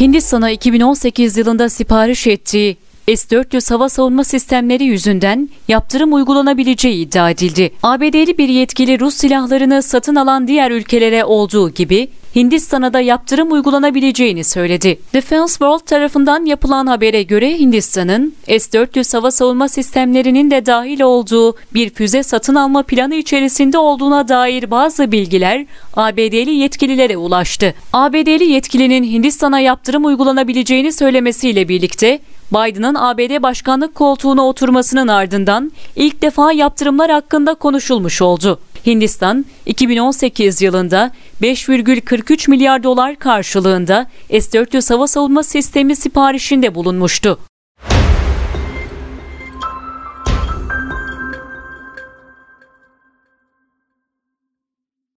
[0.00, 2.76] Hindistan'a 2018 yılında sipariş ettiği
[3.16, 7.70] S-400 hava savunma sistemleri yüzünden yaptırım uygulanabileceği iddia edildi.
[7.82, 14.44] ABD'li bir yetkili Rus silahlarını satın alan diğer ülkelere olduğu gibi Hindistan'a da yaptırım uygulanabileceğini
[14.44, 14.98] söyledi.
[15.14, 21.90] Defense World tarafından yapılan habere göre Hindistan'ın S-400 hava savunma sistemlerinin de dahil olduğu bir
[21.90, 25.66] füze satın alma planı içerisinde olduğuna dair bazı bilgiler
[25.96, 27.74] ABD'li yetkililere ulaştı.
[27.92, 32.20] ABD'li yetkilinin Hindistan'a yaptırım uygulanabileceğini söylemesiyle birlikte
[32.52, 38.60] Biden'ın ABD başkanlık koltuğuna oturmasının ardından ilk defa yaptırımlar hakkında konuşulmuş oldu.
[38.86, 41.10] Hindistan 2018 yılında
[41.42, 47.38] 5,43 milyar dolar karşılığında S-400 hava savunma sistemi siparişinde bulunmuştu.